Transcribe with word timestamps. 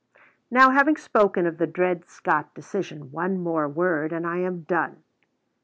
Now, 0.49 0.71
having 0.71 0.97
spoken 0.97 1.45
of 1.45 1.59
the 1.59 1.67
Dred 1.67 2.09
Scott 2.09 2.55
decision, 2.55 3.11
one 3.11 3.39
more 3.39 3.67
word 3.69 4.11
and 4.11 4.25
I 4.25 4.37
am 4.39 4.63
done. 4.63 5.03